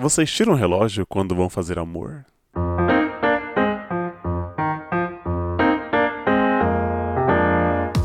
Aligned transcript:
Vocês 0.00 0.30
tiram 0.30 0.52
o 0.52 0.56
relógio 0.56 1.04
quando 1.04 1.34
vão 1.34 1.50
fazer 1.50 1.76
amor? 1.76 2.24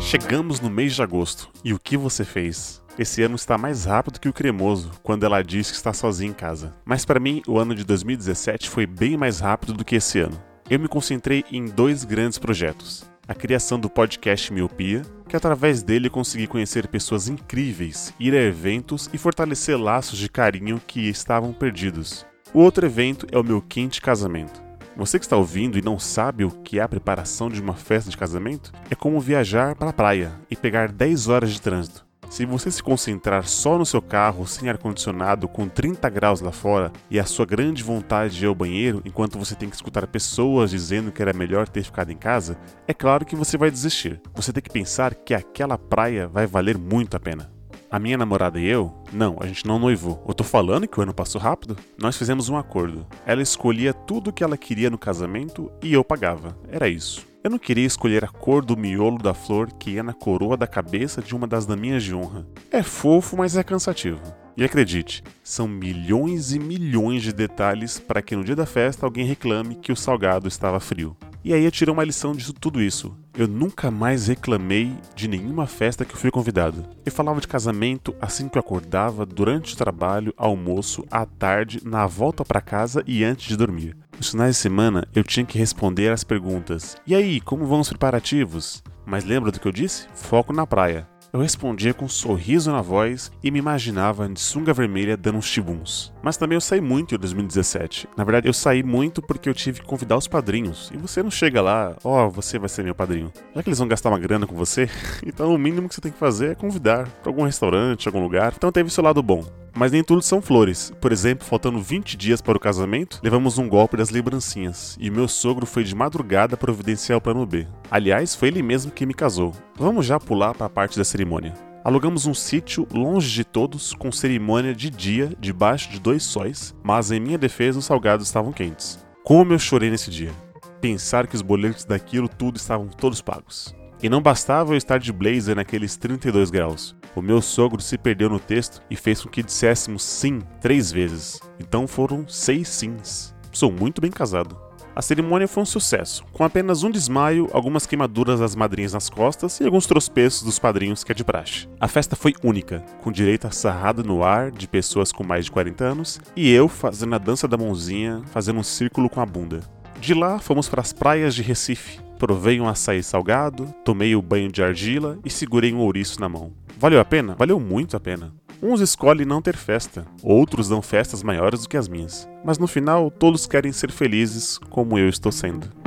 Chegamos 0.00 0.60
no 0.60 0.70
mês 0.70 0.94
de 0.94 1.02
agosto 1.02 1.50
e 1.64 1.74
o 1.74 1.80
que 1.80 1.96
você 1.96 2.24
fez? 2.24 2.80
Esse 2.96 3.24
ano 3.24 3.34
está 3.34 3.58
mais 3.58 3.86
rápido 3.86 4.20
que 4.20 4.28
o 4.28 4.32
cremoso 4.32 4.92
quando 5.02 5.26
ela 5.26 5.42
diz 5.42 5.68
que 5.68 5.76
está 5.76 5.92
sozinha 5.92 6.30
em 6.30 6.32
casa. 6.32 6.72
Mas 6.84 7.04
para 7.04 7.18
mim, 7.18 7.42
o 7.44 7.58
ano 7.58 7.74
de 7.74 7.82
2017 7.82 8.70
foi 8.70 8.86
bem 8.86 9.16
mais 9.16 9.40
rápido 9.40 9.72
do 9.72 9.84
que 9.84 9.96
esse 9.96 10.20
ano. 10.20 10.40
Eu 10.70 10.78
me 10.78 10.86
concentrei 10.86 11.44
em 11.50 11.64
dois 11.64 12.04
grandes 12.04 12.38
projetos: 12.38 13.04
a 13.26 13.34
criação 13.34 13.78
do 13.78 13.88
podcast 13.88 14.52
Miopia, 14.52 15.02
que 15.28 15.36
através 15.36 15.82
dele 15.82 16.10
consegui 16.10 16.46
conhecer 16.46 16.88
pessoas 16.88 17.28
incríveis, 17.28 18.12
ir 18.18 18.34
a 18.34 18.42
eventos 18.42 19.08
e 19.12 19.18
fortalecer 19.18 19.78
laços 19.78 20.18
de 20.18 20.28
carinho 20.28 20.80
que 20.86 21.08
estavam 21.08 21.52
perdidos. 21.52 22.26
O 22.52 22.58
outro 22.58 22.84
evento 22.84 23.26
é 23.30 23.38
o 23.38 23.44
meu 23.44 23.62
quente 23.62 24.00
casamento. 24.02 24.60
Você 24.96 25.18
que 25.18 25.24
está 25.24 25.36
ouvindo 25.36 25.78
e 25.78 25.82
não 25.82 25.98
sabe 25.98 26.44
o 26.44 26.50
que 26.50 26.78
é 26.78 26.82
a 26.82 26.88
preparação 26.88 27.48
de 27.48 27.60
uma 27.60 27.74
festa 27.74 28.10
de 28.10 28.16
casamento, 28.16 28.72
é 28.90 28.94
como 28.94 29.20
viajar 29.20 29.76
para 29.76 29.90
a 29.90 29.94
praia 29.94 30.32
e 30.50 30.56
pegar 30.56 30.90
10 30.90 31.28
horas 31.28 31.50
de 31.52 31.62
trânsito. 31.62 32.09
Se 32.30 32.46
você 32.46 32.70
se 32.70 32.80
concentrar 32.80 33.44
só 33.48 33.76
no 33.76 33.84
seu 33.84 34.00
carro, 34.00 34.46
sem 34.46 34.68
ar-condicionado, 34.68 35.48
com 35.48 35.68
30 35.68 36.08
graus 36.08 36.40
lá 36.40 36.52
fora, 36.52 36.92
e 37.10 37.18
a 37.18 37.24
sua 37.24 37.44
grande 37.44 37.82
vontade 37.82 38.36
de 38.36 38.44
ir 38.44 38.46
ao 38.46 38.54
banheiro, 38.54 39.02
enquanto 39.04 39.36
você 39.36 39.56
tem 39.56 39.68
que 39.68 39.74
escutar 39.74 40.06
pessoas 40.06 40.70
dizendo 40.70 41.10
que 41.10 41.20
era 41.20 41.32
melhor 41.32 41.68
ter 41.68 41.82
ficado 41.82 42.12
em 42.12 42.16
casa, 42.16 42.56
é 42.86 42.94
claro 42.94 43.26
que 43.26 43.34
você 43.34 43.58
vai 43.58 43.68
desistir. 43.68 44.22
Você 44.32 44.52
tem 44.52 44.62
que 44.62 44.70
pensar 44.70 45.12
que 45.12 45.34
aquela 45.34 45.76
praia 45.76 46.28
vai 46.28 46.46
valer 46.46 46.78
muito 46.78 47.16
a 47.16 47.20
pena. 47.20 47.50
A 47.90 47.98
minha 47.98 48.16
namorada 48.16 48.60
e 48.60 48.64
eu, 48.64 48.94
não, 49.12 49.36
a 49.40 49.46
gente 49.48 49.66
não 49.66 49.80
noivou. 49.80 50.24
Eu 50.28 50.32
tô 50.32 50.44
falando 50.44 50.86
que 50.86 51.00
o 51.00 51.02
ano 51.02 51.12
passou 51.12 51.40
rápido? 51.40 51.76
Nós 51.98 52.16
fizemos 52.16 52.48
um 52.48 52.56
acordo. 52.56 53.04
Ela 53.26 53.42
escolhia 53.42 53.92
tudo 53.92 54.30
o 54.30 54.32
que 54.32 54.44
ela 54.44 54.56
queria 54.56 54.88
no 54.88 54.96
casamento 54.96 55.68
e 55.82 55.92
eu 55.92 56.04
pagava. 56.04 56.56
Era 56.68 56.88
isso. 56.88 57.28
Eu 57.42 57.50
não 57.50 57.58
queria 57.58 57.86
escolher 57.86 58.22
a 58.22 58.28
cor 58.28 58.62
do 58.62 58.76
miolo 58.76 59.16
da 59.16 59.32
flor 59.32 59.72
que 59.72 59.92
ia 59.92 60.02
na 60.02 60.12
coroa 60.12 60.58
da 60.58 60.66
cabeça 60.66 61.22
de 61.22 61.34
uma 61.34 61.46
das 61.46 61.64
daminhas 61.64 62.04
de 62.04 62.14
honra. 62.14 62.46
É 62.70 62.82
fofo, 62.82 63.34
mas 63.34 63.56
é 63.56 63.64
cansativo. 63.64 64.20
E 64.58 64.62
acredite, 64.62 65.22
são 65.42 65.66
milhões 65.66 66.52
e 66.52 66.58
milhões 66.58 67.22
de 67.22 67.32
detalhes 67.32 67.98
para 67.98 68.20
que 68.20 68.36
no 68.36 68.44
dia 68.44 68.54
da 68.54 68.66
festa 68.66 69.06
alguém 69.06 69.24
reclame 69.24 69.74
que 69.74 69.90
o 69.90 69.96
salgado 69.96 70.48
estava 70.48 70.78
frio. 70.78 71.16
E 71.42 71.54
aí 71.54 71.64
eu 71.64 71.70
tirei 71.70 71.92
uma 71.92 72.04
lição 72.04 72.32
disso 72.32 72.52
tudo 72.52 72.82
isso. 72.82 73.16
Eu 73.34 73.48
nunca 73.48 73.90
mais 73.90 74.26
reclamei 74.26 74.92
de 75.14 75.26
nenhuma 75.26 75.66
festa 75.66 76.04
que 76.04 76.16
fui 76.16 76.30
convidado. 76.30 76.84
Eu 77.04 77.10
falava 77.10 77.40
de 77.40 77.48
casamento 77.48 78.14
assim 78.20 78.48
que 78.48 78.58
eu 78.58 78.60
acordava, 78.60 79.24
durante 79.24 79.72
o 79.72 79.76
trabalho, 79.76 80.34
almoço, 80.36 81.04
à 81.10 81.24
tarde, 81.24 81.80
na 81.82 82.06
volta 82.06 82.44
para 82.44 82.60
casa 82.60 83.02
e 83.06 83.24
antes 83.24 83.48
de 83.48 83.56
dormir. 83.56 83.96
Nos 84.18 84.30
finais 84.30 84.56
de 84.56 84.60
semana 84.60 85.08
eu 85.14 85.24
tinha 85.24 85.46
que 85.46 85.58
responder 85.58 86.12
às 86.12 86.22
perguntas: 86.22 86.96
E 87.06 87.14
aí, 87.14 87.40
como 87.40 87.64
vão 87.64 87.80
os 87.80 87.88
preparativos? 87.88 88.82
Mas 89.06 89.24
lembra 89.24 89.50
do 89.50 89.58
que 89.58 89.66
eu 89.66 89.72
disse? 89.72 90.06
Foco 90.14 90.52
na 90.52 90.66
praia. 90.66 91.08
Eu 91.32 91.40
respondia 91.40 91.94
com 91.94 92.06
um 92.06 92.08
sorriso 92.08 92.72
na 92.72 92.82
voz 92.82 93.30
e 93.42 93.52
me 93.52 93.58
imaginava 93.60 94.28
de 94.28 94.40
sunga 94.40 94.72
vermelha 94.74 95.16
dando 95.16 95.38
uns 95.38 95.48
tibuns. 95.48 96.12
Mas 96.22 96.36
também 96.36 96.56
eu 96.56 96.60
saí 96.60 96.80
muito 96.80 97.14
em 97.14 97.18
2017. 97.18 98.08
Na 98.16 98.24
verdade, 98.24 98.48
eu 98.48 98.52
saí 98.52 98.82
muito 98.82 99.22
porque 99.22 99.48
eu 99.48 99.54
tive 99.54 99.80
que 99.80 99.86
convidar 99.86 100.16
os 100.16 100.26
padrinhos. 100.26 100.90
E 100.92 100.96
você 100.96 101.22
não 101.22 101.30
chega 101.30 101.62
lá, 101.62 101.96
ó, 102.02 102.26
oh, 102.26 102.30
você 102.30 102.58
vai 102.58 102.68
ser 102.68 102.82
meu 102.82 102.96
padrinho. 102.96 103.32
Já 103.54 103.62
que 103.62 103.68
eles 103.68 103.78
vão 103.78 103.86
gastar 103.86 104.08
uma 104.08 104.18
grana 104.18 104.44
com 104.44 104.56
você, 104.56 104.90
então 105.24 105.54
o 105.54 105.58
mínimo 105.58 105.88
que 105.88 105.94
você 105.94 106.00
tem 106.00 106.10
que 106.10 106.18
fazer 106.18 106.50
é 106.50 106.54
convidar 106.56 107.06
para 107.06 107.30
algum 107.30 107.44
restaurante, 107.44 108.08
algum 108.08 108.20
lugar. 108.20 108.52
Então 108.56 108.72
teve 108.72 108.90
seu 108.90 109.04
lado 109.04 109.22
bom. 109.22 109.59
Mas 109.74 109.92
nem 109.92 110.02
tudo 110.02 110.22
são 110.22 110.42
flores. 110.42 110.92
Por 111.00 111.12
exemplo, 111.12 111.46
faltando 111.46 111.80
20 111.80 112.16
dias 112.16 112.40
para 112.40 112.56
o 112.56 112.60
casamento, 112.60 113.20
levamos 113.22 113.58
um 113.58 113.68
golpe 113.68 113.96
das 113.96 114.10
lembrancinhas, 114.10 114.96
e 115.00 115.10
meu 115.10 115.28
sogro 115.28 115.66
foi 115.66 115.84
de 115.84 115.94
madrugada 115.94 116.56
providenciar 116.56 117.18
o 117.18 117.20
plano 117.20 117.46
B. 117.46 117.66
Aliás, 117.90 118.34
foi 118.34 118.48
ele 118.48 118.62
mesmo 118.62 118.92
que 118.92 119.06
me 119.06 119.14
casou. 119.14 119.52
Vamos 119.76 120.06
já 120.06 120.18
pular 120.18 120.54
para 120.54 120.66
a 120.66 120.70
parte 120.70 120.98
da 120.98 121.04
cerimônia. 121.04 121.54
Alugamos 121.82 122.26
um 122.26 122.34
sítio 122.34 122.86
longe 122.92 123.30
de 123.30 123.42
todos, 123.42 123.94
com 123.94 124.12
cerimônia 124.12 124.74
de 124.74 124.90
dia, 124.90 125.32
debaixo 125.40 125.90
de 125.90 125.98
dois 125.98 126.22
sóis, 126.22 126.74
mas 126.82 127.10
em 127.10 127.18
minha 127.18 127.38
defesa 127.38 127.78
os 127.78 127.86
salgados 127.86 128.26
estavam 128.26 128.52
quentes. 128.52 128.98
Como 129.24 129.52
eu 129.52 129.58
chorei 129.58 129.90
nesse 129.90 130.10
dia. 130.10 130.32
Pensar 130.80 131.26
que 131.26 131.36
os 131.36 131.42
boletos 131.42 131.84
daquilo 131.84 132.28
tudo 132.28 132.56
estavam 132.56 132.88
todos 132.88 133.22
pagos. 133.22 133.74
E 134.02 134.08
não 134.08 134.22
bastava 134.22 134.72
eu 134.72 134.76
estar 134.78 134.98
de 134.98 135.12
blazer 135.12 135.54
naqueles 135.54 135.96
32 135.96 136.50
graus. 136.50 136.96
O 137.14 137.20
meu 137.20 137.42
sogro 137.42 137.82
se 137.82 137.98
perdeu 137.98 138.30
no 138.30 138.38
texto 138.38 138.80
e 138.88 138.96
fez 138.96 139.22
com 139.22 139.28
que 139.28 139.42
disséssemos 139.42 140.02
sim 140.02 140.40
três 140.60 140.90
vezes. 140.90 141.38
Então 141.58 141.86
foram 141.86 142.26
seis 142.26 142.68
sims. 142.68 143.34
Sou 143.52 143.70
muito 143.70 144.00
bem 144.00 144.10
casado. 144.10 144.56
A 144.96 145.02
cerimônia 145.02 145.46
foi 145.46 145.62
um 145.62 145.66
sucesso, 145.66 146.24
com 146.32 146.42
apenas 146.42 146.82
um 146.82 146.90
desmaio, 146.90 147.48
algumas 147.52 147.86
queimaduras 147.86 148.40
das 148.40 148.56
madrinhas 148.56 148.92
nas 148.92 149.08
costas 149.08 149.60
e 149.60 149.64
alguns 149.64 149.86
tropeços 149.86 150.42
dos 150.42 150.58
padrinhos 150.58 151.04
que 151.04 151.12
é 151.12 151.14
de 151.14 151.22
praxe. 151.22 151.68
A 151.78 151.86
festa 151.86 152.16
foi 152.16 152.34
única, 152.42 152.80
com 153.02 153.12
direito 153.12 153.46
a 153.46 153.50
sarrado 153.50 154.02
no 154.02 154.24
ar 154.24 154.50
de 154.50 154.66
pessoas 154.66 155.12
com 155.12 155.22
mais 155.22 155.44
de 155.44 155.52
40 155.52 155.84
anos 155.84 156.20
e 156.34 156.50
eu 156.50 156.68
fazendo 156.68 157.14
a 157.14 157.18
dança 157.18 157.46
da 157.46 157.56
mãozinha, 157.56 158.22
fazendo 158.32 158.58
um 158.58 158.64
círculo 158.64 159.08
com 159.08 159.20
a 159.20 159.26
bunda. 159.26 159.60
De 160.00 160.12
lá 160.12 160.38
fomos 160.38 160.68
para 160.68 160.80
as 160.80 160.92
praias 160.92 161.34
de 161.34 161.42
Recife. 161.42 162.09
Provei 162.20 162.60
um 162.60 162.68
açaí 162.68 163.02
salgado, 163.02 163.74
tomei 163.82 164.14
o 164.14 164.20
banho 164.20 164.52
de 164.52 164.62
argila 164.62 165.18
e 165.24 165.30
segurei 165.30 165.72
um 165.72 165.78
ouriço 165.78 166.20
na 166.20 166.28
mão. 166.28 166.52
Valeu 166.78 167.00
a 167.00 167.04
pena? 167.04 167.34
Valeu 167.34 167.58
muito 167.58 167.96
a 167.96 168.00
pena. 168.00 168.30
Uns 168.62 168.82
escolhem 168.82 169.24
não 169.24 169.40
ter 169.40 169.56
festa, 169.56 170.04
outros 170.22 170.68
dão 170.68 170.82
festas 170.82 171.22
maiores 171.22 171.62
do 171.62 171.68
que 171.70 171.78
as 171.78 171.88
minhas. 171.88 172.28
Mas 172.44 172.58
no 172.58 172.66
final, 172.66 173.10
todos 173.10 173.46
querem 173.46 173.72
ser 173.72 173.90
felizes 173.90 174.58
como 174.58 174.98
eu 174.98 175.08
estou 175.08 175.32
sendo. 175.32 175.79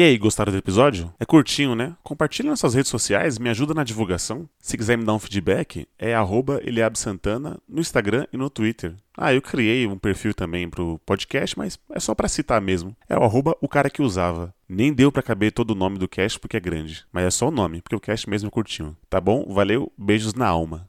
E 0.00 0.02
aí, 0.02 0.16
gostaram 0.16 0.50
do 0.50 0.56
episódio? 0.56 1.12
É 1.20 1.26
curtinho, 1.26 1.74
né? 1.74 1.94
Compartilhe 2.02 2.48
nas 2.48 2.58
suas 2.58 2.72
redes 2.72 2.90
sociais, 2.90 3.38
me 3.38 3.50
ajuda 3.50 3.74
na 3.74 3.84
divulgação. 3.84 4.48
Se 4.58 4.74
quiser 4.74 4.96
me 4.96 5.04
dar 5.04 5.12
um 5.12 5.18
feedback, 5.18 5.86
é 5.98 6.14
@eliabsantana 6.64 7.58
no 7.68 7.82
Instagram 7.82 8.26
e 8.32 8.36
no 8.38 8.48
Twitter. 8.48 8.94
Ah, 9.14 9.34
eu 9.34 9.42
criei 9.42 9.86
um 9.86 9.98
perfil 9.98 10.32
também 10.32 10.70
pro 10.70 10.98
podcast, 11.04 11.58
mas 11.58 11.78
é 11.90 12.00
só 12.00 12.14
para 12.14 12.28
citar 12.28 12.62
mesmo. 12.62 12.96
É 13.06 13.14
o 13.14 13.22
arroba 13.22 13.54
o 13.60 13.68
cara 13.68 13.90
que 13.90 14.00
usava. 14.00 14.54
Nem 14.66 14.90
deu 14.90 15.12
para 15.12 15.22
caber 15.22 15.52
todo 15.52 15.72
o 15.72 15.74
nome 15.74 15.98
do 15.98 16.08
cast 16.08 16.40
porque 16.40 16.56
é 16.56 16.60
grande, 16.60 17.04
mas 17.12 17.26
é 17.26 17.30
só 17.30 17.48
o 17.48 17.50
nome, 17.50 17.82
porque 17.82 17.96
o 17.96 18.00
cast 18.00 18.30
mesmo 18.30 18.48
é 18.48 18.50
curtinho. 18.50 18.96
Tá 19.10 19.20
bom? 19.20 19.52
Valeu, 19.52 19.92
beijos 19.98 20.32
na 20.32 20.46
alma. 20.46 20.88